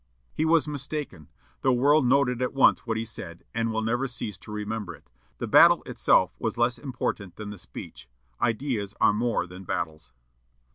"He 0.33 0.45
was 0.45 0.67
mistaken. 0.67 1.27
The 1.61 1.71
world 1.71 2.07
noted 2.07 2.41
at 2.41 2.55
once 2.55 2.87
what 2.87 2.97
he 2.97 3.05
said, 3.05 3.43
and 3.53 3.71
will 3.71 3.83
never 3.83 4.07
cease 4.07 4.35
to 4.39 4.51
remember 4.51 4.95
it. 4.95 5.11
The 5.37 5.45
battle 5.45 5.83
itself 5.85 6.33
was 6.39 6.57
less 6.57 6.79
important 6.79 7.35
than 7.35 7.51
the 7.51 7.57
speech. 7.59 8.09
Ideas 8.41 8.95
are 8.99 9.13
more 9.13 9.45
than 9.45 9.63
battles." 9.63 10.11